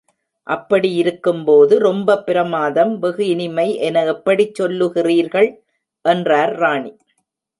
[0.47, 5.49] அப்படியிருக்கும்போது ரொம்பப்பிரமாதம் வெகு இனிமை என எப்படிச் சொல்லுகிறீர்கள்?
[6.05, 6.91] என்றார் ராணி.